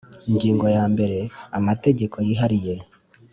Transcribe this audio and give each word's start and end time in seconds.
Ingingo 0.29 0.65
ya 0.75 0.83
mbere 0.93 1.17
Amategeko 1.57 2.15
yihariye 2.27 2.75